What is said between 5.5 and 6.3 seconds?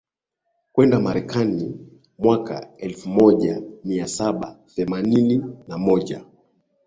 na moja